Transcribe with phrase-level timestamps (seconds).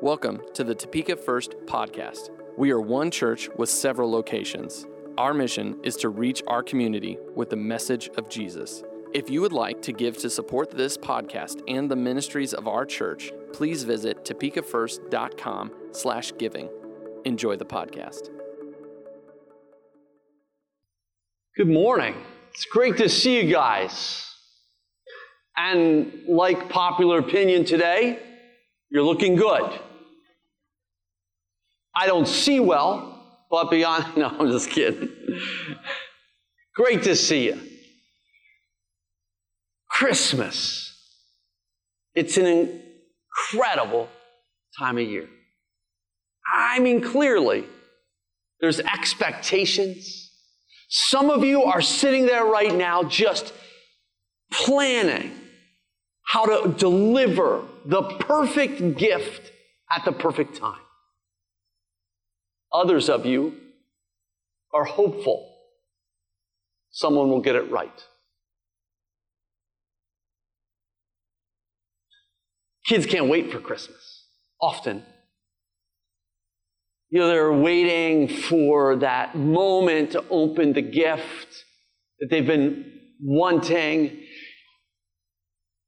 [0.00, 2.30] Welcome to the Topeka First podcast.
[2.56, 4.86] We are one church with several locations.
[5.18, 8.84] Our mission is to reach our community with the message of Jesus.
[9.12, 12.86] If you would like to give to support this podcast and the ministries of our
[12.86, 16.70] church, please visit topekafirst.com slash giving.
[17.24, 18.30] Enjoy the podcast.
[21.56, 22.14] Good morning.
[22.52, 24.24] It's great to see you guys.
[25.56, 28.20] And like popular opinion today,
[28.90, 29.80] you're looking good.
[31.98, 35.08] I don't see well, but beyond, no, I'm just kidding.
[36.76, 37.60] Great to see you.
[39.90, 40.94] Christmas.
[42.14, 44.08] It's an incredible
[44.78, 45.28] time of year.
[46.54, 47.64] I mean, clearly,
[48.60, 50.30] there's expectations.
[50.88, 53.52] Some of you are sitting there right now just
[54.52, 55.32] planning
[56.26, 59.50] how to deliver the perfect gift
[59.90, 60.78] at the perfect time.
[62.72, 63.54] Others of you
[64.72, 65.54] are hopeful
[66.90, 68.04] someone will get it right.
[72.86, 74.26] Kids can't wait for Christmas,
[74.60, 75.04] often.
[77.10, 81.64] You know, they're waiting for that moment to open the gift
[82.18, 84.22] that they've been wanting.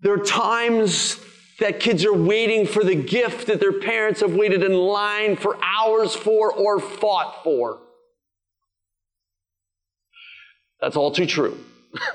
[0.00, 1.14] There are times
[1.60, 5.58] that kids are waiting for the gift that their parents have waited in line for
[5.62, 7.78] hours for or fought for.
[10.80, 11.58] That's all too true.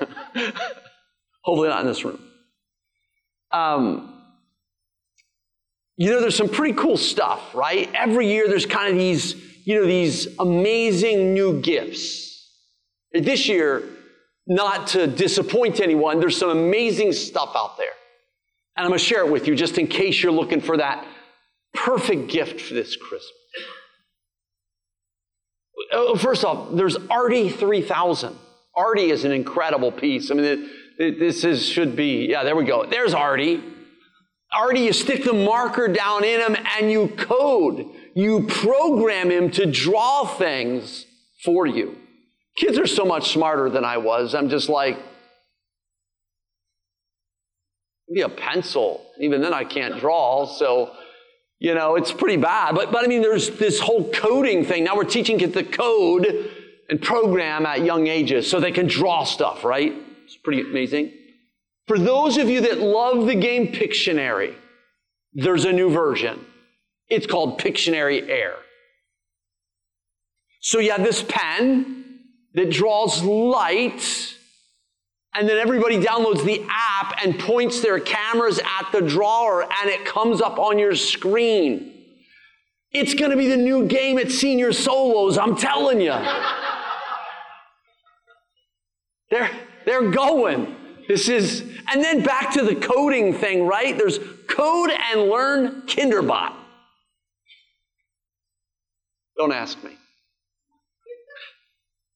[1.42, 2.20] Hopefully, not in this room.
[3.52, 4.12] Um,
[5.96, 7.88] you know, there's some pretty cool stuff, right?
[7.94, 12.50] Every year, there's kind of these, you know, these amazing new gifts.
[13.12, 13.84] This year,
[14.46, 17.95] not to disappoint anyone, there's some amazing stuff out there.
[18.76, 21.06] And I'm going to share it with you just in case you're looking for that
[21.74, 23.32] perfect gift for this Christmas.
[25.92, 28.36] Oh, first off, there's Artie 3000.
[28.74, 30.30] Artie is an incredible piece.
[30.30, 30.68] I mean,
[30.98, 32.84] this is, should be, yeah, there we go.
[32.86, 33.62] There's Artie.
[34.52, 37.86] Artie, you stick the marker down in him and you code.
[38.14, 41.06] You program him to draw things
[41.44, 41.96] for you.
[42.56, 44.34] Kids are so much smarter than I was.
[44.34, 44.98] I'm just like,
[48.08, 49.04] maybe a pencil.
[49.20, 50.46] Even then, I can't draw.
[50.46, 50.92] So,
[51.58, 52.74] you know, it's pretty bad.
[52.74, 54.84] But, but I mean, there's this whole coding thing.
[54.84, 56.50] Now we're teaching kids to code
[56.88, 59.92] and program at young ages so they can draw stuff, right?
[60.24, 61.12] It's pretty amazing.
[61.86, 64.54] For those of you that love the game Pictionary,
[65.32, 66.44] there's a new version.
[67.08, 68.56] It's called Pictionary Air.
[70.60, 72.20] So you have this pen
[72.54, 74.35] that draws light
[75.36, 80.06] and then everybody downloads the app and points their cameras at the drawer and it
[80.06, 81.92] comes up on your screen.
[82.92, 86.14] It's going to be the new game at senior solos, I'm telling you.
[89.30, 89.50] they're,
[89.84, 90.74] they're going.
[91.06, 91.60] This is,
[91.92, 93.96] and then back to the coding thing, right?
[93.96, 96.54] There's code and learn Kinderbot.
[99.36, 99.90] Don't ask me.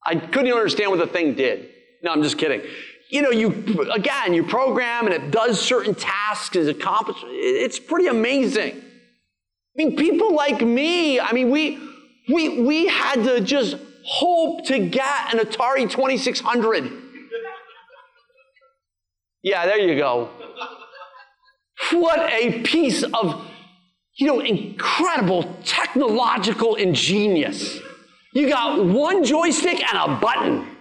[0.06, 1.68] I couldn't understand what the thing did.
[2.02, 2.62] No, I'm just kidding
[3.10, 3.48] you know, you,
[3.92, 7.24] again, you program and it does certain tasks, is accomplished.
[7.26, 8.76] It's pretty amazing.
[8.76, 11.78] I mean, people like me, I mean, we,
[12.28, 16.90] we, we had to just hope to get an Atari 2600.
[19.42, 20.30] Yeah, there you go.
[21.92, 23.44] What a piece of,
[24.14, 27.78] you know, incredible technological ingenious.
[28.34, 30.76] You got one joystick and a button.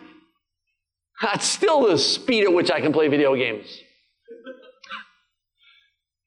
[1.21, 3.67] That's still the speed at which I can play video games.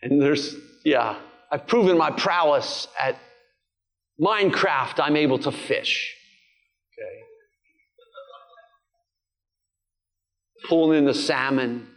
[0.03, 1.17] And there's, yeah,
[1.51, 3.17] I've proven my prowess at
[4.21, 5.01] Minecraft.
[5.01, 6.15] I'm able to fish.
[6.93, 7.21] Okay.
[10.69, 11.89] Pulling in the salmon.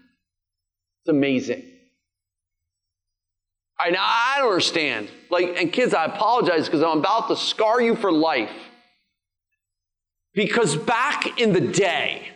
[1.02, 1.64] It's amazing.
[3.80, 5.10] I now I don't understand.
[5.30, 8.52] Like, and kids, I apologize because I'm about to scar you for life.
[10.34, 12.30] Because back in the day,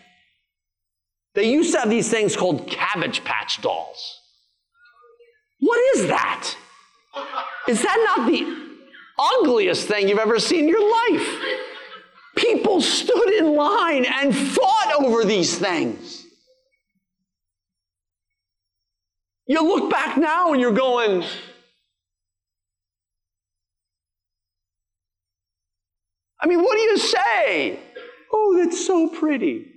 [1.39, 4.19] they used to have these things called Cabbage Patch dolls.
[5.59, 6.53] What is that?
[7.67, 8.67] Is that not the
[9.39, 11.39] ugliest thing you've ever seen in your life?
[12.35, 16.25] People stood in line and fought over these things.
[19.47, 21.23] You look back now and you're going,
[26.41, 27.79] I mean, what do you say?
[28.31, 29.67] Oh, that's so pretty.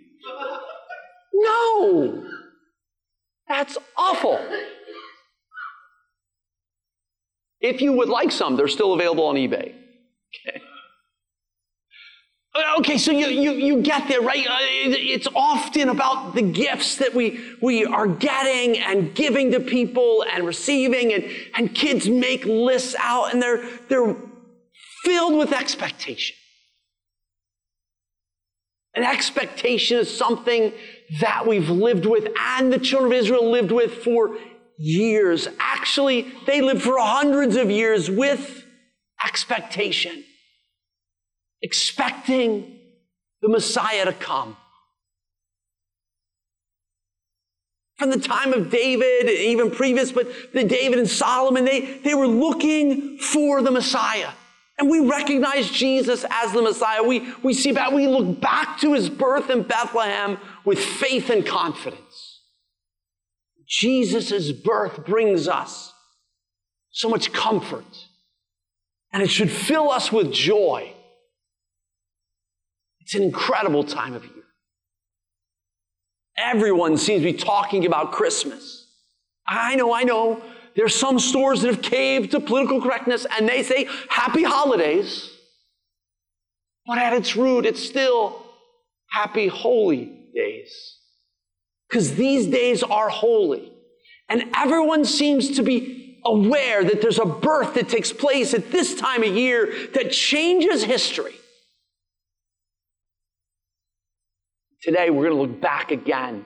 [1.32, 2.24] No,
[3.48, 4.38] that's awful.
[7.60, 9.74] If you would like some, they're still available on eBay.
[10.48, 10.60] Okay.
[12.76, 14.46] Okay, so you, you, you get there, right?
[14.46, 20.22] Uh, it's often about the gifts that we, we are getting and giving to people
[20.30, 21.24] and receiving, and,
[21.54, 24.16] and kids make lists out and they're, they're
[25.02, 26.36] filled with expectation.
[28.94, 30.74] An expectation is something
[31.20, 34.36] that we've lived with and the children of Israel lived with for
[34.78, 35.48] years.
[35.58, 38.64] Actually, they lived for hundreds of years with
[39.24, 40.24] expectation
[41.62, 42.78] expecting
[43.40, 44.56] the Messiah to come.
[47.96, 52.26] From the time of David, even previous, but the David and Solomon, they, they were
[52.26, 54.30] looking for the Messiah.
[54.82, 57.04] And we recognize Jesus as the Messiah.
[57.04, 61.46] We, we see that we look back to his birth in Bethlehem with faith and
[61.46, 62.40] confidence.
[63.64, 65.92] Jesus' birth brings us
[66.90, 68.08] so much comfort,
[69.12, 70.92] and it should fill us with joy.
[73.02, 74.42] It's an incredible time of year.
[76.36, 78.88] Everyone seems to be talking about Christmas.
[79.46, 80.42] I know, I know.
[80.74, 85.30] There's some stores that have caved to political correctness and they say happy holidays.
[86.86, 88.44] But at its root, it's still
[89.10, 90.98] happy holy days.
[91.88, 93.72] Because these days are holy.
[94.28, 98.94] And everyone seems to be aware that there's a birth that takes place at this
[98.94, 101.34] time of year that changes history.
[104.82, 106.44] Today, we're going to look back again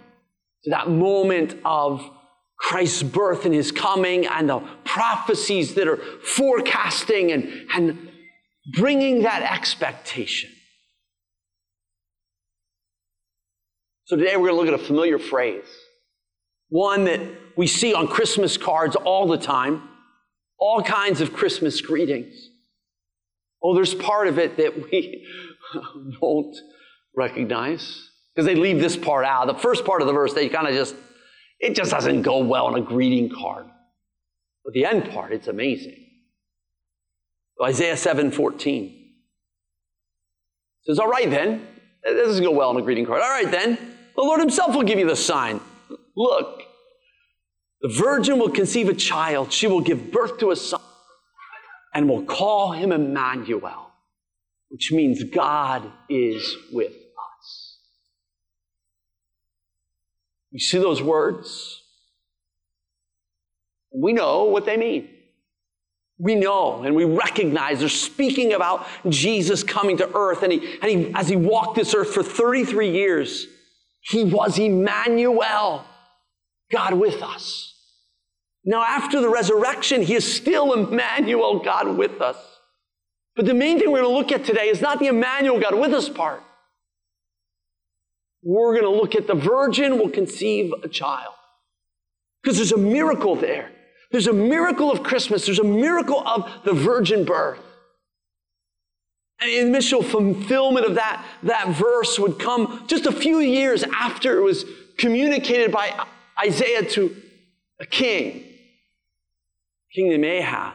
[0.64, 2.10] to that moment of
[2.58, 8.08] Christ's birth and his coming and the prophecies that are forecasting and, and
[8.72, 10.50] bringing that expectation.
[14.06, 15.66] So today we're going to look at a familiar phrase,
[16.68, 17.20] one that
[17.56, 19.88] we see on Christmas cards all the time,
[20.58, 22.34] all kinds of Christmas greetings.
[23.62, 25.26] Oh, there's part of it that we
[26.20, 26.56] won't
[27.16, 29.46] recognize because they leave this part out.
[29.46, 30.94] The first part of the verse, they kind of just,
[31.58, 33.66] it just doesn't go well on a greeting card.
[34.64, 35.96] But the end part, it's amazing.
[37.62, 39.12] Isaiah 7 14
[40.84, 41.66] says, All right then,
[42.04, 43.22] this doesn't go well on a greeting card.
[43.22, 43.78] All right then,
[44.14, 45.60] the Lord Himself will give you the sign.
[46.16, 46.62] Look,
[47.80, 50.80] the virgin will conceive a child, she will give birth to a son,
[51.94, 53.92] and will call him Emmanuel,
[54.68, 56.92] which means God is with
[60.56, 61.82] You see those words?
[63.94, 65.10] We know what they mean.
[66.18, 70.42] We know and we recognize they're speaking about Jesus coming to earth.
[70.42, 73.46] And, he, and he, as he walked this earth for 33 years,
[74.00, 75.84] he was Emmanuel,
[76.72, 77.74] God with us.
[78.64, 82.38] Now, after the resurrection, he is still Emmanuel, God with us.
[83.34, 85.74] But the main thing we're going to look at today is not the Emmanuel, God
[85.74, 86.42] with us part
[88.46, 91.34] we're going to look at the virgin will conceive a child.
[92.40, 93.72] Because there's a miracle there.
[94.12, 95.46] There's a miracle of Christmas.
[95.46, 97.58] There's a miracle of the virgin birth.
[99.40, 104.38] And the initial fulfillment of that, that verse would come just a few years after
[104.38, 104.64] it was
[104.96, 106.06] communicated by
[106.40, 107.16] Isaiah to
[107.80, 108.44] a king,
[109.92, 110.74] King Ahaz.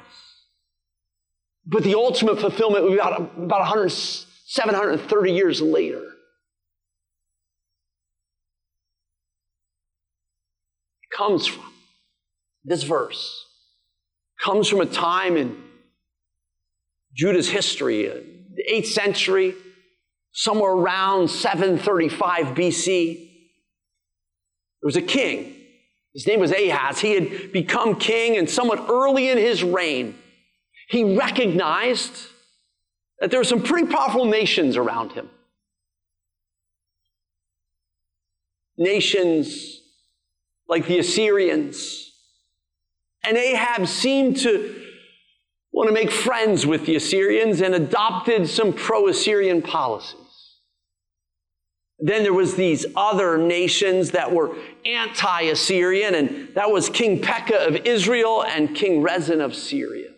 [1.66, 6.11] But the ultimate fulfillment would be about, about 100, 730 years later.
[11.22, 11.72] Comes from.
[12.64, 13.46] This verse
[14.44, 15.56] comes from a time in
[17.14, 18.16] Judah's history, uh,
[18.56, 19.56] the 8th century,
[20.32, 23.16] somewhere around 735 BC.
[23.18, 25.56] There was a king.
[26.14, 27.00] His name was Ahaz.
[27.00, 30.16] He had become king, and somewhat early in his reign,
[30.90, 32.14] he recognized
[33.20, 35.30] that there were some pretty powerful nations around him.
[38.78, 39.81] Nations
[40.72, 42.14] like the Assyrians.
[43.24, 44.82] And Ahab seemed to
[45.74, 50.18] want to make friends with the Assyrians and adopted some pro-Assyrian policies.
[52.00, 57.76] Then there was these other nations that were anti-Assyrian, and that was King Pekah of
[57.86, 60.10] Israel and King Rezin of Syria.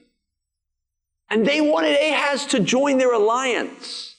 [1.30, 4.13] And they wanted Ahaz to join their alliance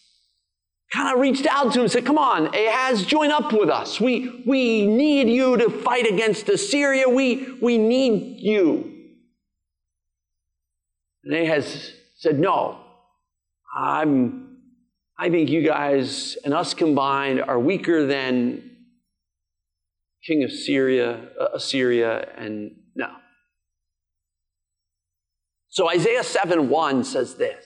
[0.95, 4.01] kind of reached out to him and said, Come on, Ahaz, join up with us.
[4.01, 7.09] We, we need you to fight against Assyria.
[7.09, 8.93] We, we need you.
[11.25, 12.79] And Ahaz said, No,
[13.77, 14.59] I'm,
[15.19, 18.71] I think you guys and us combined are weaker than
[20.25, 23.09] king of Syria, uh, Assyria, and no.
[25.69, 27.65] So Isaiah 7 1 says this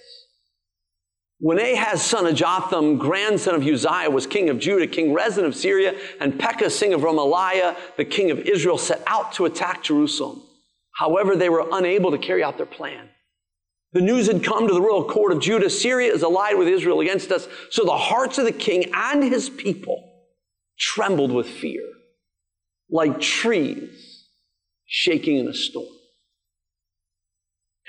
[1.40, 5.54] When Ahaz, son of Jotham, grandson of Uzziah, was king of Judah, King Rezin of
[5.54, 10.42] Syria, and Pekah, king of Remaliah, the king of Israel, set out to attack Jerusalem.
[10.97, 13.09] However, they were unable to carry out their plan.
[13.92, 17.00] The news had come to the royal court of Judah Syria is allied with Israel
[17.00, 17.49] against us.
[17.71, 20.04] So the hearts of the king and his people
[20.78, 21.83] trembled with fear,
[22.90, 24.26] like trees
[24.87, 25.87] shaking in a storm.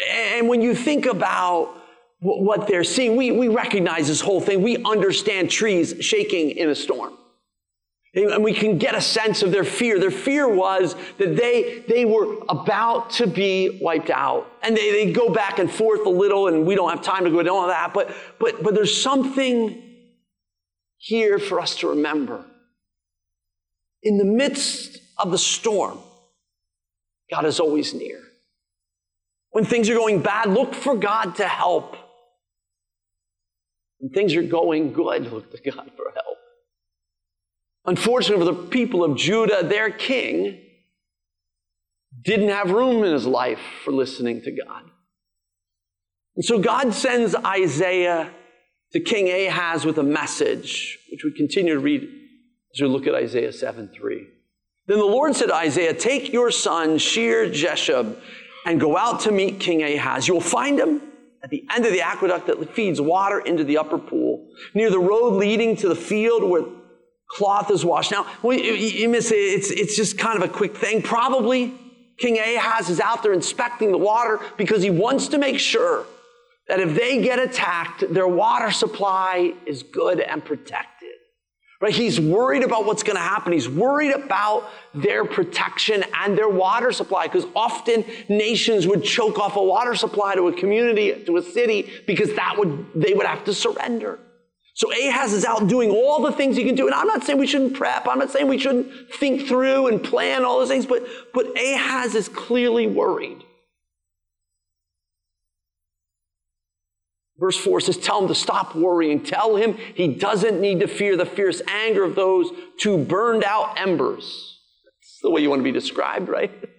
[0.07, 1.78] And when you think about
[2.21, 4.61] what they're seeing, we, we recognize this whole thing.
[4.61, 7.13] We understand trees shaking in a storm.
[8.13, 9.99] And we can get a sense of their fear.
[9.99, 14.51] Their fear was that they, they were about to be wiped out.
[14.63, 17.29] And they, they go back and forth a little, and we don't have time to
[17.29, 17.93] go into all that.
[17.93, 19.81] But, but, but there's something
[20.97, 22.43] here for us to remember.
[24.01, 25.99] In the midst of the storm,
[27.29, 28.19] God is always near.
[29.51, 31.95] When things are going bad, look for God to help.
[33.99, 36.37] When things are going good, look to God for help.
[37.85, 40.61] Unfortunately for the people of Judah, their king
[42.21, 44.83] didn't have room in his life for listening to God.
[46.35, 48.31] And so God sends Isaiah
[48.93, 52.01] to King Ahaz with a message, which we continue to read
[52.73, 54.27] as we look at Isaiah 7 3.
[54.87, 58.17] Then the Lord said to Isaiah, Take your son, Shear Jeshub,
[58.65, 60.27] and go out to meet King Ahaz.
[60.27, 61.01] You will find him
[61.43, 64.99] at the end of the aqueduct that feeds water into the upper pool, near the
[64.99, 66.63] road leading to the field where
[67.29, 68.11] cloth is washed.
[68.11, 69.35] Now, you miss it.
[69.35, 71.01] It's, it's just kind of a quick thing.
[71.01, 71.73] Probably
[72.17, 76.05] King Ahaz is out there inspecting the water because he wants to make sure
[76.67, 80.98] that if they get attacked, their water supply is good and protected.
[81.81, 81.95] Right?
[81.95, 83.53] He's worried about what's going to happen.
[83.53, 89.55] He's worried about their protection and their water supply because often nations would choke off
[89.55, 93.45] a water supply to a community, to a city, because that would, they would have
[93.45, 94.19] to surrender.
[94.73, 96.85] So Ahaz is out doing all the things he can do.
[96.85, 98.07] And I'm not saying we shouldn't prep.
[98.07, 102.13] I'm not saying we shouldn't think through and plan all those things, but, but Ahaz
[102.13, 103.43] is clearly worried.
[107.39, 109.23] Verse 4 says, Tell him to stop worrying.
[109.23, 113.79] Tell him he doesn't need to fear the fierce anger of those two burned out
[113.79, 114.59] embers.
[114.85, 116.51] That's the way you want to be described, right?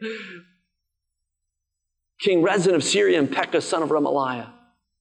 [2.20, 4.52] King Rezin of Syria and Pekah, son of Remaliah.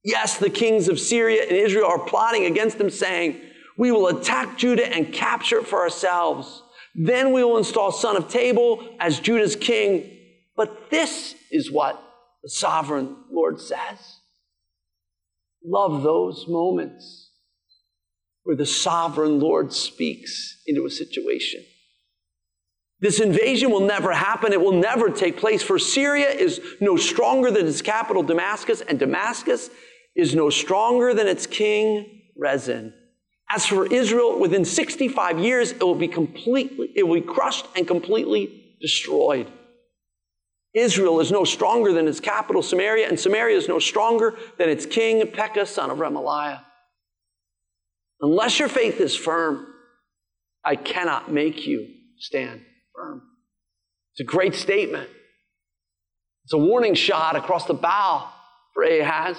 [0.05, 3.41] Yes, the kings of Syria and Israel are plotting against him, saying,
[3.77, 6.63] We will attack Judah and capture it for ourselves.
[6.95, 10.09] Then we will install son of Tabeel as Judah's king.
[10.55, 12.01] But this is what
[12.41, 14.18] the sovereign Lord says
[15.63, 17.31] love those moments
[18.43, 21.63] where the sovereign Lord speaks into a situation.
[23.01, 24.51] This invasion will never happen.
[24.51, 28.99] It will never take place, for Syria is no stronger than its capital, Damascus, and
[28.99, 29.69] Damascus
[30.15, 32.93] is no stronger than its king, Rezin.
[33.49, 37.87] As for Israel, within 65 years, it will be completely, it will be crushed and
[37.87, 39.51] completely destroyed.
[40.73, 44.85] Israel is no stronger than its capital, Samaria, and Samaria is no stronger than its
[44.85, 46.61] king, Pekah, son of Remaliah.
[48.21, 49.65] Unless your faith is firm,
[50.63, 51.88] I cannot make you
[52.19, 52.61] stand
[52.93, 53.23] firm.
[54.13, 55.09] It's a great statement.
[56.43, 58.29] It's a warning shot across the bow
[58.73, 59.38] for Ahaz.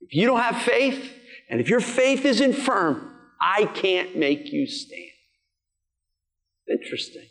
[0.00, 1.12] If you don't have faith,
[1.48, 5.02] and if your faith isn't firm, I can't make you stand.
[6.68, 7.26] Interesting.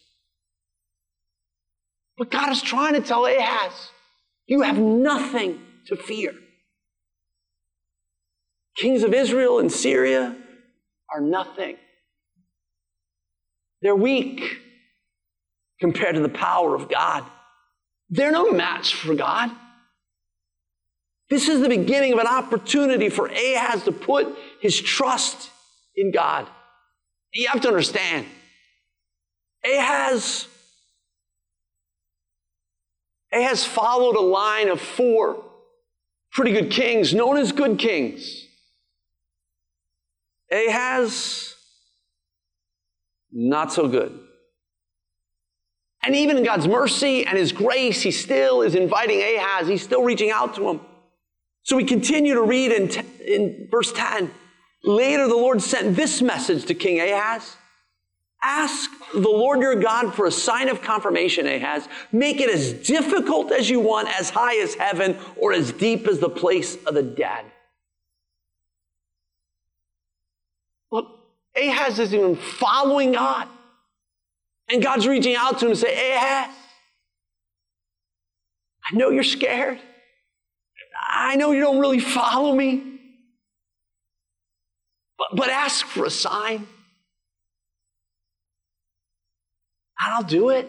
[2.18, 3.92] But God is trying to tell Ahaz,
[4.48, 6.34] you have nothing to fear.
[8.78, 10.36] Kings of Israel and Syria
[11.14, 11.78] are nothing.
[13.82, 14.60] They're weak
[15.80, 17.24] compared to the power of God.
[18.10, 19.52] They're no match for God.
[21.30, 24.28] This is the beginning of an opportunity for Ahaz to put
[24.60, 25.50] his trust
[25.96, 26.48] in God.
[27.34, 28.26] You have to understand,
[29.66, 30.48] Ahaz
[33.36, 35.44] Ahaz followed a line of four
[36.32, 38.46] pretty good kings, known as good kings.
[40.52, 41.56] Ahaz,
[43.32, 44.20] not so good.
[46.04, 50.04] And even in God's mercy and His grace, He still is inviting Ahaz, He's still
[50.04, 50.82] reaching out to him.
[51.64, 54.32] So we continue to read in, t- in verse 10.
[54.84, 57.58] Later, the Lord sent this message to King Ahaz
[58.46, 61.88] Ask the Lord your God for a sign of confirmation, Ahaz.
[62.12, 66.20] Make it as difficult as you want, as high as heaven, or as deep as
[66.20, 67.46] the place of the dead.
[70.92, 71.20] Look,
[71.56, 73.48] Ahaz isn't even following God.
[74.70, 76.56] And God's reaching out to him and say, Ahaz,
[78.92, 79.80] I know you're scared.
[81.08, 83.00] I know you don't really follow me,
[85.18, 86.68] but, but ask for a sign.
[90.06, 90.68] I'll do it.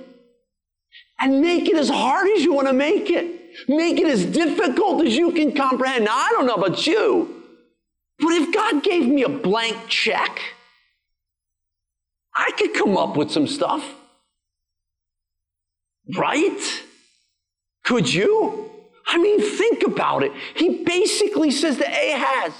[1.21, 3.69] And make it as hard as you want to make it.
[3.69, 6.05] Make it as difficult as you can comprehend.
[6.05, 7.43] Now, I don't know about you,
[8.19, 10.40] but if God gave me a blank check,
[12.35, 13.85] I could come up with some stuff.
[16.14, 16.83] Right?
[17.85, 18.71] Could you?
[19.07, 20.33] I mean, think about it.
[20.55, 22.52] He basically says to Ahaz,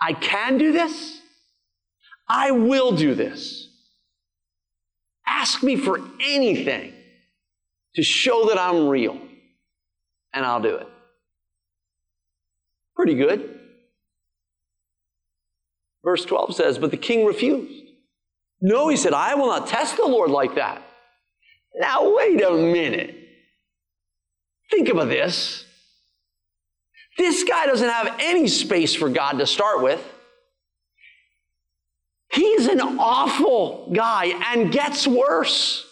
[0.00, 1.20] I can do this.
[2.28, 3.68] I will do this.
[5.26, 6.92] Ask me for anything
[7.94, 9.18] to show that I'm real,
[10.32, 10.86] and I'll do it.
[12.96, 13.58] Pretty good.
[16.04, 17.88] Verse 12 says, But the king refused.
[18.60, 20.82] No, he said, I will not test the Lord like that.
[21.76, 23.14] Now, wait a minute.
[24.70, 25.64] Think about this.
[27.16, 30.00] This guy doesn't have any space for God to start with.
[32.30, 35.84] He's an awful guy and gets worse.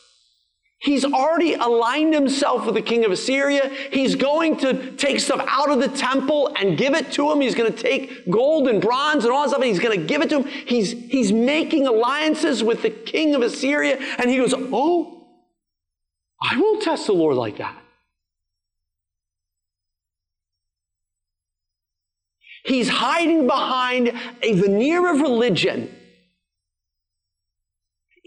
[0.78, 3.70] He's already aligned himself with the king of Assyria.
[3.90, 7.40] He's going to take stuff out of the temple and give it to him.
[7.40, 10.06] He's going to take gold and bronze and all that stuff and he's going to
[10.06, 10.44] give it to him.
[10.44, 13.98] He's, he's making alliances with the king of Assyria.
[14.18, 15.26] And he goes, Oh,
[16.42, 17.82] I won't test the Lord like that.
[22.66, 24.12] He's hiding behind
[24.42, 25.95] a veneer of religion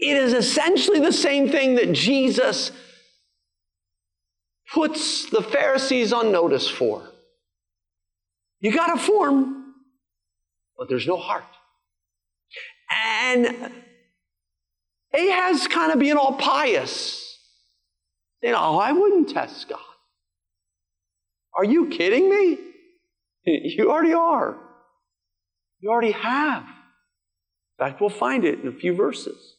[0.00, 2.72] it is essentially the same thing that Jesus
[4.72, 7.02] puts the Pharisees on notice for.
[8.60, 9.74] You got a form,
[10.78, 11.44] but there's no heart.
[13.14, 13.72] And
[15.14, 17.38] Ahaz kind of being all pious.
[18.42, 19.78] You oh, know, I wouldn't test God.
[21.54, 22.58] Are you kidding me?
[23.46, 24.56] You already are.
[25.80, 26.62] You already have.
[26.62, 29.56] In fact, we'll find it in a few verses.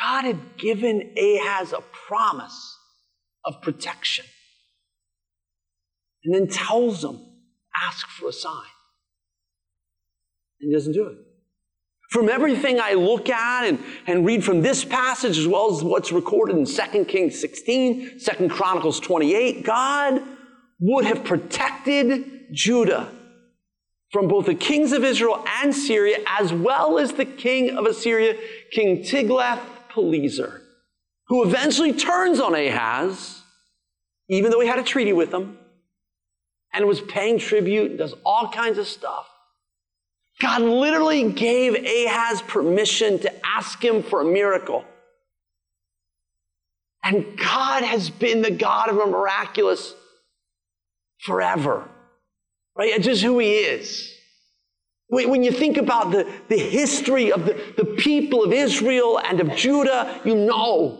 [0.00, 2.78] God had given Ahaz a promise
[3.44, 4.24] of protection.
[6.24, 7.18] And then tells him,
[7.86, 8.52] ask for a sign.
[10.60, 11.16] And he doesn't do it.
[12.10, 16.12] From everything I look at and, and read from this passage, as well as what's
[16.12, 20.20] recorded in 2 Kings 16, 2 Chronicles 28, God
[20.80, 23.12] would have protected Judah
[24.10, 28.36] from both the kings of Israel and Syria, as well as the king of Assyria,
[28.72, 29.60] King Tiglath
[29.92, 30.62] Pileser,
[31.28, 33.42] who eventually turns on Ahaz,
[34.28, 35.58] even though he had a treaty with him,
[36.72, 39.28] and was paying tribute, and does all kinds of stuff.
[40.40, 44.84] God literally gave Ahaz permission to ask him for a miracle.
[47.02, 49.94] And God has been the God of a miraculous
[51.18, 51.88] forever.
[52.76, 52.92] Right?
[52.94, 54.14] It's just who he is.
[55.10, 59.56] When you think about the, the history of the, the people of Israel and of
[59.56, 60.98] Judah, you know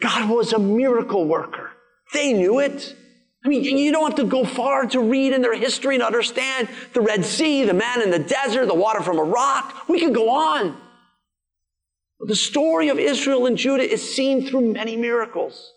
[0.00, 1.70] God was a miracle worker.
[2.12, 2.94] They knew it.
[3.44, 6.68] I mean, you don't have to go far to read in their history and understand
[6.92, 9.88] the Red Sea, the manna in the desert, the water from a rock.
[9.88, 10.76] We could go on.
[12.20, 15.72] The story of Israel and Judah is seen through many miracles.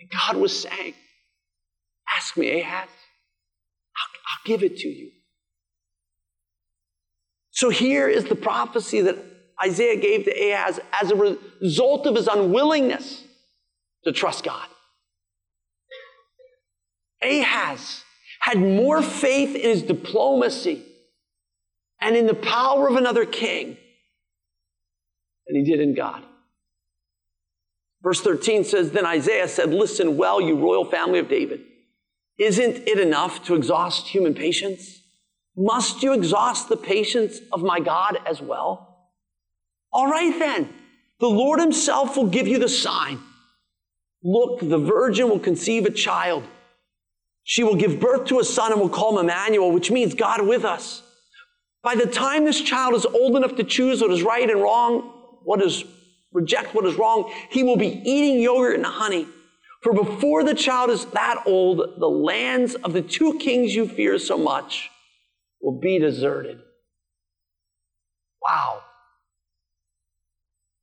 [0.00, 0.94] And God was saying,
[2.16, 2.88] Ask me, Ahaz.
[4.30, 5.10] I'll give it to you.
[7.50, 9.16] So here is the prophecy that
[9.62, 13.24] Isaiah gave to Ahaz as a result of his unwillingness
[14.04, 14.66] to trust God.
[17.22, 18.02] Ahaz
[18.40, 20.82] had more faith in his diplomacy
[22.00, 23.76] and in the power of another king
[25.46, 26.22] than he did in God.
[28.02, 31.60] Verse 13 says, Then Isaiah said, Listen well, you royal family of David.
[32.40, 35.02] Isn't it enough to exhaust human patience?
[35.54, 39.10] Must you exhaust the patience of my God as well?
[39.92, 40.70] All right then,
[41.20, 43.20] the Lord Himself will give you the sign.
[44.22, 46.44] Look, the virgin will conceive a child.
[47.44, 50.46] She will give birth to a son and will call him Emmanuel, which means God
[50.46, 51.02] with us.
[51.82, 55.00] By the time this child is old enough to choose what is right and wrong,
[55.44, 55.84] what is
[56.32, 59.26] reject what is wrong, he will be eating yogurt and honey.
[59.82, 64.18] For before the child is that old, the lands of the two kings you fear
[64.18, 64.90] so much
[65.60, 66.60] will be deserted.
[68.42, 68.82] Wow.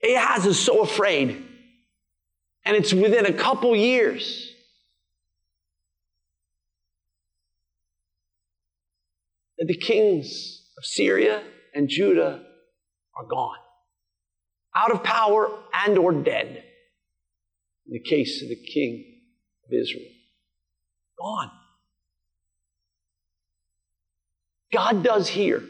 [0.03, 1.43] Ahaz is so afraid.
[2.65, 4.51] And it's within a couple years.
[9.57, 12.43] That the kings of Syria and Judah
[13.15, 13.57] are gone.
[14.75, 16.63] out of power and or dead.
[17.87, 19.21] In the case of the king
[19.65, 20.05] of Israel.
[21.19, 21.51] Gone.
[24.71, 25.63] God does here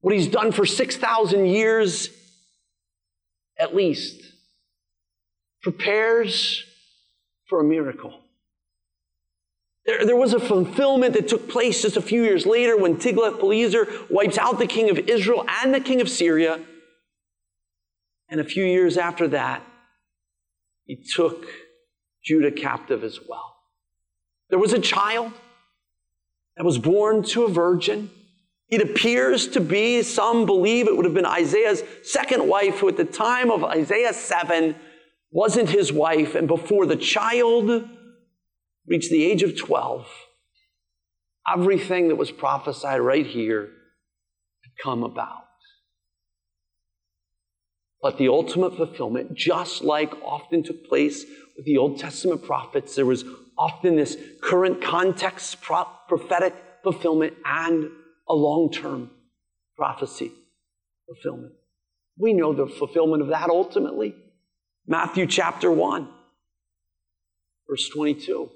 [0.00, 2.10] what he's done for 6,000 years
[3.58, 4.20] at least,
[5.62, 6.64] prepares
[7.48, 8.20] for a miracle.
[9.86, 13.86] There, there, was a fulfillment that took place just a few years later when Tiglath-Pileser
[14.10, 16.60] wipes out the king of Israel and the king of Syria.
[18.28, 19.62] And a few years after that,
[20.84, 21.46] he took
[22.22, 23.56] Judah captive as well.
[24.50, 25.32] There was a child
[26.56, 28.10] that was born to a virgin.
[28.68, 32.96] It appears to be, some believe it would have been Isaiah's second wife, who at
[32.96, 34.74] the time of Isaiah 7
[35.30, 36.34] wasn't his wife.
[36.34, 37.88] And before the child
[38.86, 40.06] reached the age of 12,
[41.52, 45.43] everything that was prophesied right here had come about.
[48.04, 51.24] But the ultimate fulfillment, just like often took place
[51.56, 53.24] with the Old Testament prophets, there was
[53.56, 57.88] often this current context prophetic fulfillment and
[58.28, 59.10] a long term
[59.74, 60.32] prophecy
[61.06, 61.54] fulfillment.
[62.18, 64.14] We know the fulfillment of that ultimately.
[64.86, 66.06] Matthew chapter 1,
[67.66, 68.50] verse 22.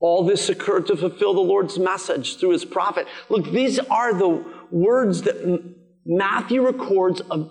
[0.00, 3.06] All this occurred to fulfill the Lord's message through his prophet.
[3.28, 5.62] Look, these are the words that
[6.06, 7.50] Matthew records of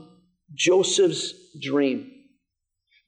[0.54, 2.10] Joseph's dream.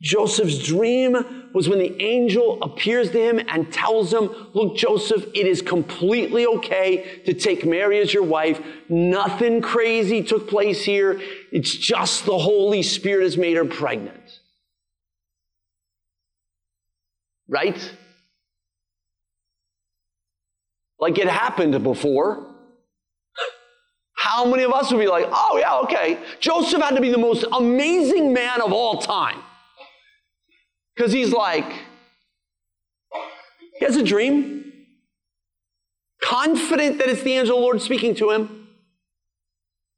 [0.02, 1.16] Joseph's dream
[1.54, 6.46] was when the angel appears to him and tells him, Look, Joseph, it is completely
[6.46, 8.62] okay to take Mary as your wife.
[8.90, 11.22] Nothing crazy took place here.
[11.52, 14.40] It's just the Holy Spirit has made her pregnant.
[17.48, 17.94] Right?
[21.00, 22.55] Like it happened before.
[24.26, 26.18] How many of us would be like, oh, yeah, okay.
[26.40, 29.40] Joseph had to be the most amazing man of all time.
[30.96, 31.72] Because he's like,
[33.78, 34.74] he has a dream,
[36.24, 38.68] confident that it's the angel of the Lord speaking to him.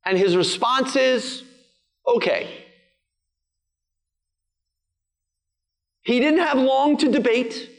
[0.04, 1.44] And his response is,
[2.06, 2.66] okay.
[6.02, 7.70] He didn't have long to debate.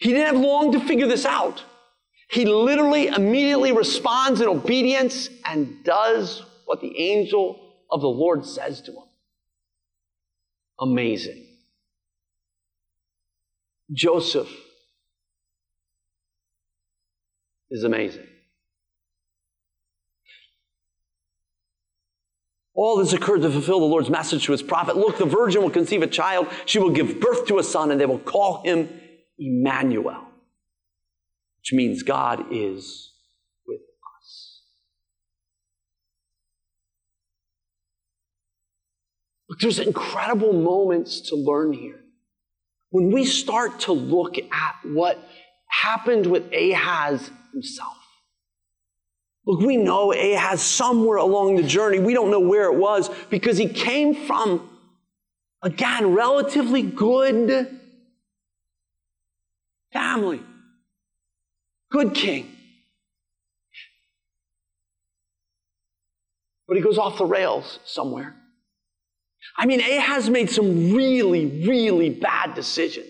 [0.00, 1.64] He didn't have long to figure this out.
[2.30, 7.58] He literally immediately responds in obedience and does what the angel
[7.90, 9.04] of the Lord says to him.
[10.78, 11.46] Amazing.
[13.92, 14.48] Joseph
[17.70, 18.26] is amazing.
[22.74, 24.96] All this occurred to fulfill the Lord's message to his prophet.
[24.96, 26.46] Look, the virgin will conceive a child.
[26.64, 28.88] She will give birth to a son, and they will call him
[29.36, 30.27] Emmanuel,
[31.68, 33.12] which means God is
[33.66, 33.80] with
[34.18, 34.62] us.
[39.50, 42.00] Look, there's incredible moments to learn here
[42.88, 45.18] when we start to look at what
[45.66, 47.98] happened with Ahaz himself.
[49.44, 51.98] Look, we know Ahaz somewhere along the journey.
[51.98, 54.70] We don't know where it was because he came from,
[55.62, 57.78] again, relatively good
[59.92, 60.40] family,
[61.90, 62.50] good king.
[66.66, 68.36] But he goes off the rails somewhere.
[69.56, 73.08] I mean, Ahaz made some really, really bad decisions.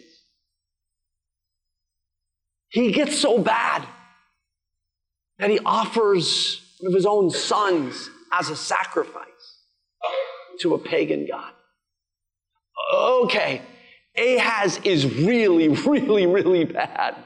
[2.70, 3.86] He gets so bad
[5.38, 9.24] that he offers one of his own sons as a sacrifice
[10.60, 11.52] to a pagan god.
[12.94, 13.62] Okay,
[14.16, 17.16] Ahaz is really, really, really bad.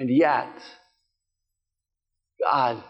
[0.00, 0.50] And yet,
[2.42, 2.82] God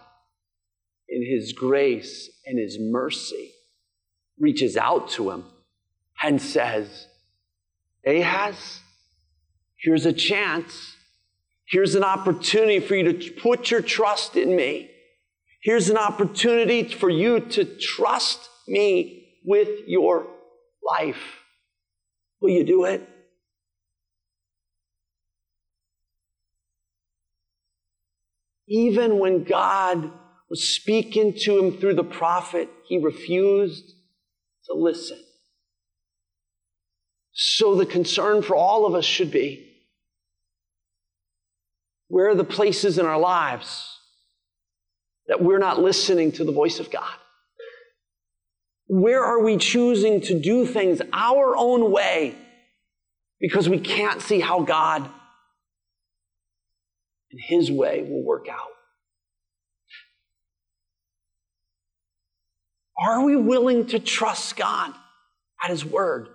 [1.10, 3.50] in his grace and his mercy,
[4.38, 5.44] reaches out to him
[6.22, 7.08] and says,
[8.06, 8.80] Ahaz,
[9.76, 10.96] here's a chance.
[11.66, 14.90] Here's an opportunity for you to put your trust in me.
[15.62, 20.26] Here's an opportunity for you to trust me with your
[20.82, 21.40] life.
[22.40, 23.06] Will you do it?
[28.70, 30.11] Even when God
[30.48, 33.94] was speaking to him through the prophet, he refused
[34.66, 35.18] to listen.
[37.33, 39.66] So the concern for all of us should be
[42.09, 43.87] where are the places in our lives
[45.28, 47.14] that we're not listening to the voice of God?
[48.88, 52.35] Where are we choosing to do things our own way
[53.40, 55.09] because we can't see how God
[57.30, 58.68] and His way will work out?
[62.98, 64.92] Are we willing to trust God
[65.62, 66.28] at His word?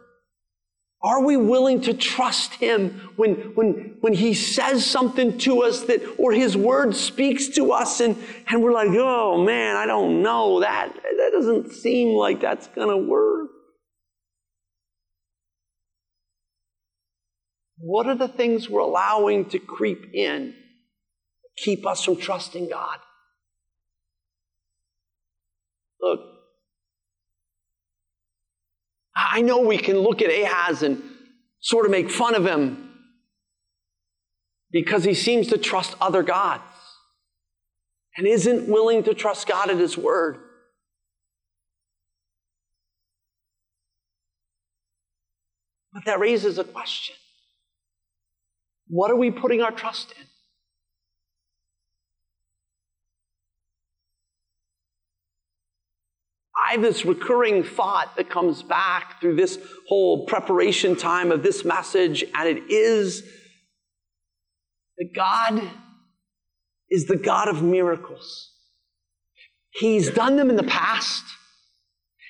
[1.03, 6.01] Are we willing to trust Him when, when, when He says something to us that,
[6.17, 10.61] or His word speaks to us and, and we're like, oh man, I don't know
[10.61, 10.91] that.
[10.93, 13.51] That doesn't seem like that's going to work.
[17.77, 20.55] What are the things we're allowing to creep in,
[21.57, 22.97] keep us from trusting God?
[26.01, 26.19] Look,
[29.15, 31.01] I know we can look at Ahaz and
[31.59, 32.91] sort of make fun of him
[34.71, 36.63] because he seems to trust other gods
[38.17, 40.37] and isn't willing to trust God at his word.
[45.93, 47.15] But that raises a question.
[48.87, 50.27] What are we putting our trust in?
[56.57, 61.65] I have this recurring thought that comes back through this whole preparation time of this
[61.65, 63.23] message, and it is
[64.97, 65.61] that God
[66.89, 68.51] is the God of miracles.
[69.71, 71.25] He's done them in the past.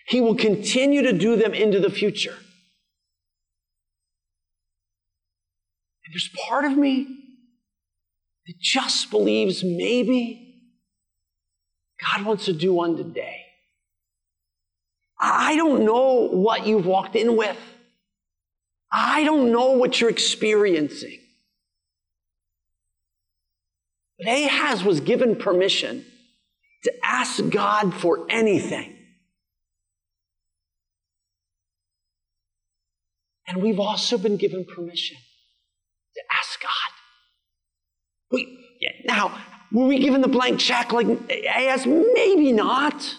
[0.07, 2.35] He will continue to do them into the future.
[6.05, 7.05] And there's part of me
[8.47, 10.41] that just believes maybe
[12.03, 13.44] God wants to do one today.
[15.19, 17.57] I don't know what you've walked in with.
[18.91, 21.19] I don't know what you're experiencing.
[24.17, 26.05] But Ahaz was given permission
[26.83, 28.95] to ask God for anything.
[33.47, 35.17] And we've also been given permission
[36.15, 36.71] to ask God.
[38.31, 38.57] We,
[39.05, 39.37] now,
[39.71, 41.85] were we given the blank check like Ahaz?
[41.85, 43.17] Maybe not.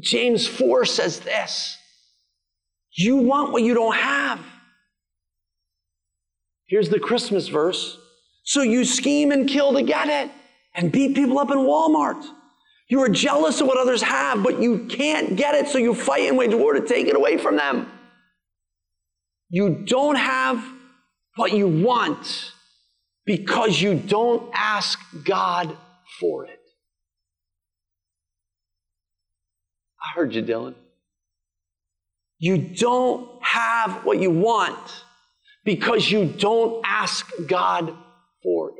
[0.00, 1.78] James 4 says this
[2.92, 4.40] You want what you don't have.
[6.66, 7.98] Here's the Christmas verse.
[8.42, 10.30] So you scheme and kill to get it
[10.74, 12.24] and beat people up in Walmart.
[12.88, 16.28] You are jealous of what others have, but you can't get it, so you fight
[16.28, 17.90] and wage war to take it away from them.
[19.48, 20.62] You don't have
[21.36, 22.52] what you want
[23.24, 25.76] because you don't ask God
[26.20, 26.63] for it.
[30.14, 30.74] Heard you, Dylan.
[32.38, 35.02] You don't have what you want
[35.64, 37.92] because you don't ask God
[38.42, 38.76] for it.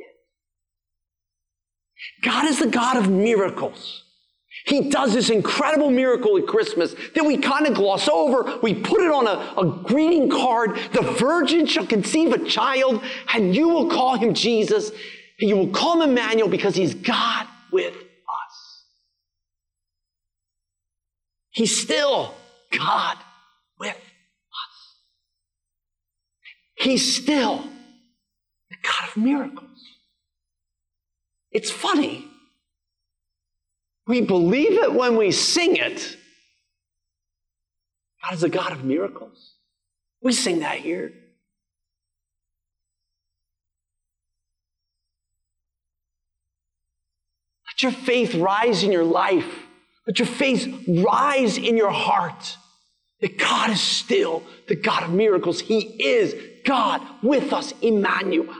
[2.23, 4.03] God is the God of miracles.
[4.65, 8.57] He does this incredible miracle at Christmas that we kind of gloss over.
[8.63, 10.79] We put it on a, a, greeting card.
[10.93, 14.89] The virgin shall conceive a child, and you will call him Jesus,
[15.39, 17.93] and you will call him Emmanuel because he's God with
[21.55, 22.35] He's still
[22.77, 23.17] God
[23.79, 24.95] with us.
[26.75, 27.63] He's still
[28.69, 29.79] the God of miracles.
[31.53, 32.27] It's funny.
[34.05, 36.17] We believe it when we sing it.
[38.21, 39.53] God is a God of miracles.
[40.21, 41.13] We sing that here.
[47.69, 49.64] Let your faith rise in your life
[50.07, 52.57] let your faith rise in your heart
[53.21, 55.59] that God is still the God of miracles.
[55.59, 58.53] He is God with us, Emmanuel.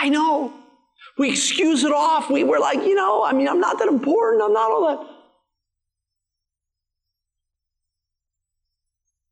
[0.00, 0.54] I know.
[1.18, 2.30] We excuse it off.
[2.30, 4.42] We were like, you know, I mean, I'm not that important.
[4.42, 5.16] I'm not all that.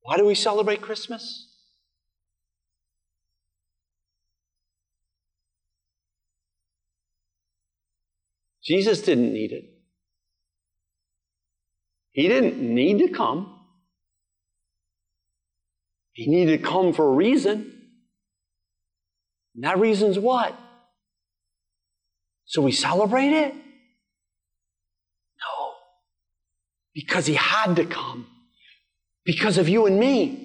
[0.02, 1.47] Why do we celebrate Christmas?
[8.68, 9.64] Jesus didn't need it.
[12.12, 13.58] He didn't need to come.
[16.12, 17.72] He needed to come for a reason.
[19.54, 20.54] And that reason's what?
[22.44, 23.54] So we celebrate it?
[23.54, 23.60] No.
[26.94, 28.26] Because he had to come.
[29.24, 30.44] Because of you and me.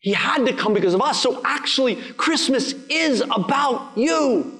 [0.00, 1.22] He had to come because of us.
[1.22, 4.59] So actually, Christmas is about you.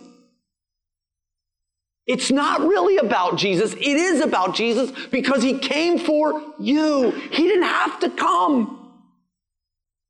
[2.10, 3.72] It's not really about Jesus.
[3.74, 7.12] It is about Jesus because he came for you.
[7.12, 9.04] He didn't have to come.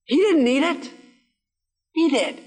[0.07, 0.91] He didn't need it.
[1.93, 2.41] He did.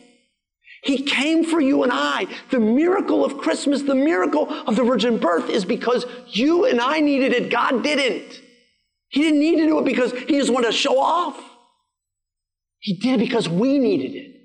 [0.82, 2.26] He came for you and I.
[2.50, 7.00] The miracle of Christmas, the miracle of the virgin birth is because you and I
[7.00, 7.52] needed it.
[7.52, 8.42] God didn't.
[9.10, 11.40] He didn't need to do it because he just wanted to show off.
[12.80, 14.36] He did it because we needed it,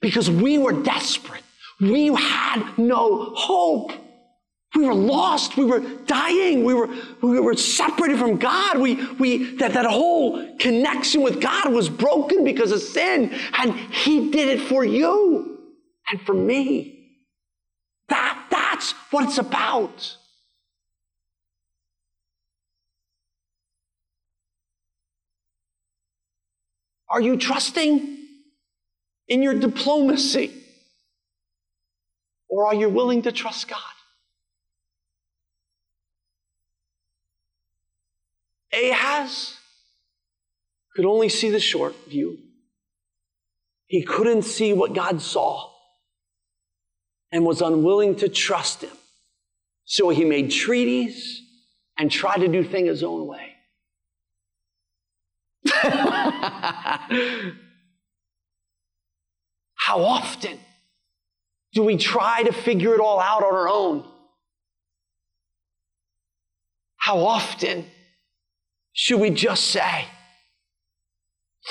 [0.00, 1.44] because we were desperate.
[1.80, 3.92] We had no hope.
[4.74, 5.56] We were lost.
[5.56, 6.64] We were dying.
[6.64, 6.88] We were,
[7.22, 8.78] we were separated from God.
[8.78, 13.32] We, we, that, that whole connection with God was broken because of sin.
[13.58, 15.58] And He did it for you
[16.10, 16.92] and for me.
[18.08, 20.16] That, that's what it's about.
[27.08, 28.18] Are you trusting
[29.28, 30.52] in your diplomacy?
[32.48, 33.95] Or are you willing to trust God?
[38.76, 39.54] Ahaz
[40.94, 42.38] could only see the short view.
[43.86, 45.70] He couldn't see what God saw
[47.32, 48.96] and was unwilling to trust him.
[49.84, 51.42] So he made treaties
[51.96, 53.52] and tried to do things his own way.
[59.74, 60.58] How often
[61.72, 64.04] do we try to figure it all out on our own?
[66.96, 67.86] How often
[68.98, 70.06] should we just say,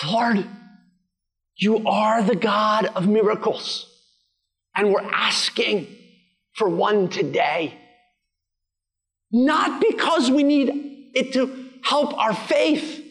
[0.05, 0.45] Lord,
[1.57, 3.91] you are the God of miracles,
[4.75, 5.87] and we're asking
[6.53, 7.73] for one today.
[9.31, 13.03] Not because we need it to help our faith,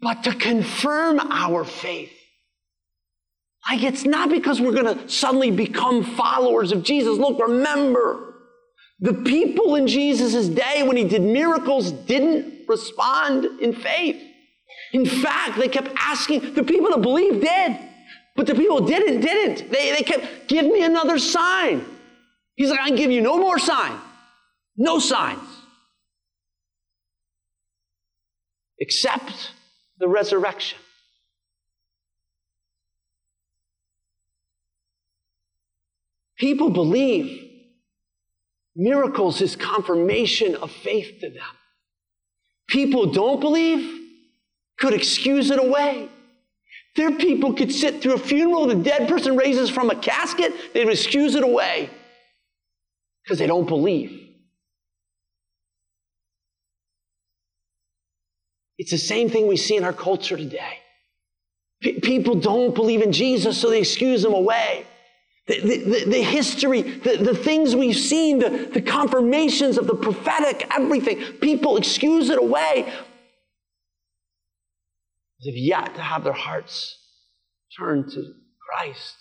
[0.00, 2.10] but to confirm our faith.
[3.70, 7.18] Like it's not because we're going to suddenly become followers of Jesus.
[7.18, 8.27] Look, remember,
[9.00, 14.20] the people in Jesus' day when he did miracles didn't respond in faith.
[14.92, 17.78] In fact, they kept asking, the people that believed did,
[18.34, 19.70] but the people didn't, didn't.
[19.70, 21.84] They, they kept, give me another sign.
[22.56, 23.98] He's like, I give you no more sign.
[24.76, 25.48] No signs.
[28.80, 29.52] Except
[29.98, 30.78] the resurrection.
[36.36, 37.47] People believe
[38.78, 41.42] miracles is confirmation of faith to them.
[42.68, 44.00] People don't believe
[44.78, 46.08] could excuse it away.
[46.96, 50.88] Their people could sit through a funeral, the dead person raises from a casket, they'd
[50.88, 51.90] excuse it away
[53.22, 54.28] because they don't believe.
[58.78, 60.78] It's the same thing we see in our culture today.
[61.82, 64.86] P- people don't believe in Jesus, so they excuse him away.
[65.48, 70.66] The, the, the, history, the, the things we've seen, the, the confirmations of the prophetic,
[70.76, 72.92] everything, people excuse it away.
[75.42, 76.98] They've yet to have their hearts
[77.78, 78.32] turned to
[78.68, 79.16] Christ.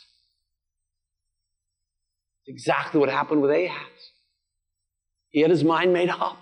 [2.45, 4.11] It's exactly what happened with Ahaz.
[5.29, 6.37] He had his mind made up.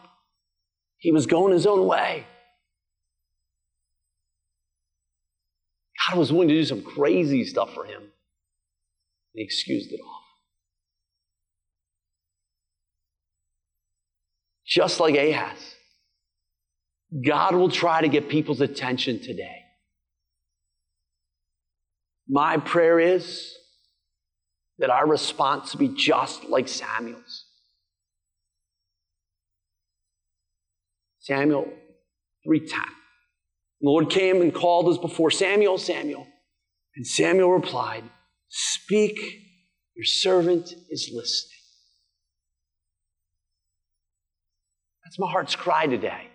[0.98, 2.26] He was going his own way.
[6.10, 8.02] God was willing to do some crazy stuff for him.
[9.36, 10.24] He excused it off.
[14.66, 15.76] Just like Ahaz,
[17.24, 19.62] God will try to get people's attention today.
[22.28, 23.54] My prayer is
[24.80, 27.46] that our response be just like Samuel's.
[31.20, 31.72] Samuel
[32.48, 32.70] 3:10.
[33.82, 36.26] The Lord came and called us before Samuel, Samuel.
[36.96, 38.04] And Samuel replied,
[38.50, 39.20] Speak,
[39.96, 41.52] your servant is listening.
[45.04, 46.30] That's my heart's cry today.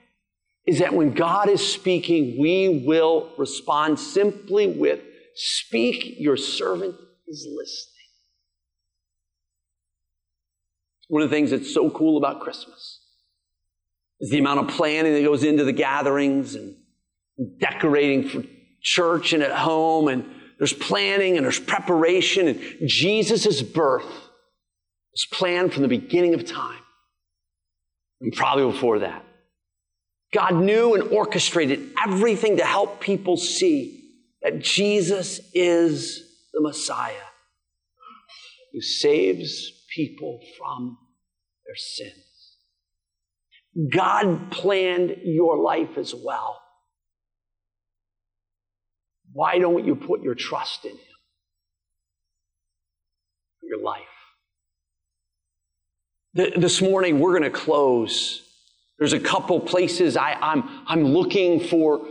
[0.67, 5.01] Is that when God is speaking, we will respond simply with,
[5.35, 6.95] Speak, your servant
[7.27, 7.91] is listening.
[11.09, 13.01] One of the things that's so cool about Christmas
[14.21, 16.77] is the amount of planning that goes into the gatherings and
[17.59, 18.45] decorating for
[18.83, 20.25] church and at home and
[20.61, 26.83] there's planning and there's preparation, and Jesus' birth was planned from the beginning of time,
[28.21, 29.25] and probably before that.
[30.35, 34.05] God knew and orchestrated everything to help people see
[34.43, 37.15] that Jesus is the Messiah
[38.73, 40.99] who saves people from
[41.67, 42.15] their sins.
[43.93, 46.60] God planned your life as well.
[49.33, 50.99] Why don't you put your trust in Him
[53.71, 54.03] your life?
[56.35, 58.43] This morning, we're going to close.
[58.99, 62.07] There's a couple places I, I'm, I'm looking for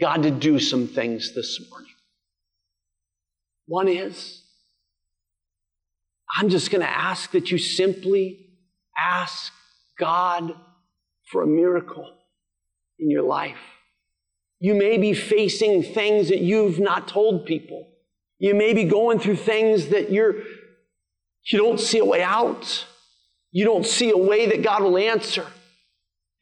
[0.00, 1.92] God to do some things this morning.
[3.66, 4.42] One is,
[6.36, 8.48] I'm just going to ask that you simply
[8.98, 9.52] ask
[9.98, 10.54] God
[11.30, 12.12] for a miracle
[12.98, 13.75] in your life.
[14.66, 17.86] You may be facing things that you've not told people.
[18.40, 20.42] You may be going through things that you're,
[21.44, 22.84] you don't see a way out.
[23.52, 25.46] You don't see a way that God will answer.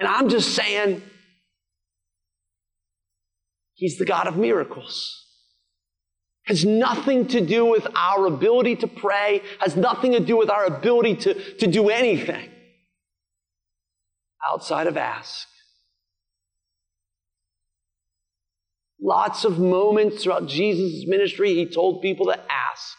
[0.01, 1.03] And I'm just saying,
[3.75, 5.22] He's the God of miracles.
[6.45, 10.64] Has nothing to do with our ability to pray, has nothing to do with our
[10.64, 12.49] ability to, to do anything
[14.49, 15.47] outside of ask.
[19.07, 22.96] Lots of moments throughout Jesus' ministry, he told people to ask.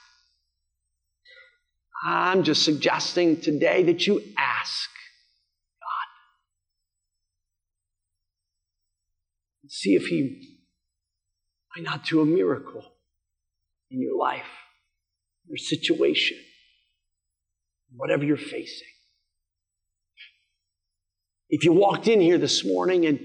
[2.05, 4.89] I'm just suggesting today that you ask
[5.81, 6.07] God.
[9.67, 10.59] See if he
[11.75, 12.83] might not do a miracle
[13.89, 14.45] in your life,
[15.47, 16.37] your situation,
[17.95, 18.87] whatever you're facing.
[21.49, 23.19] If you walked in here this morning and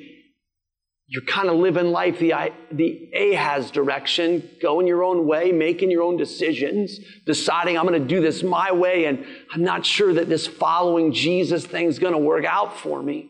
[1.11, 2.32] you're kind of living life the,
[2.70, 8.08] the Ahaz direction, going your own way, making your own decisions, deciding I'm going to
[8.08, 12.12] do this my way, and I'm not sure that this following Jesus thing is going
[12.12, 13.28] to work out for me.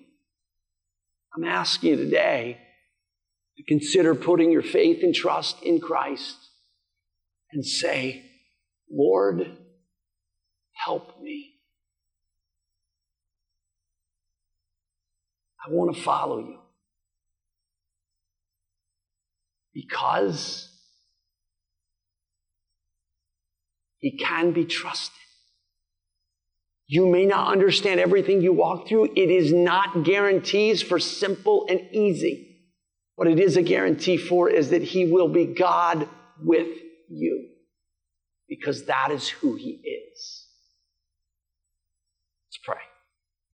[1.34, 2.58] I'm asking you today
[3.56, 6.36] to consider putting your faith and trust in Christ
[7.50, 8.26] and say,
[8.92, 9.56] Lord,
[10.84, 11.54] help me.
[15.66, 16.59] I want to follow you.
[19.80, 20.68] Because
[23.98, 25.16] he can be trusted.
[26.86, 29.12] You may not understand everything you walk through.
[29.16, 32.58] It is not guarantees for simple and easy.
[33.14, 36.08] What it is a guarantee for is that he will be God
[36.42, 36.68] with
[37.08, 37.48] you
[38.48, 40.39] because that is who he is.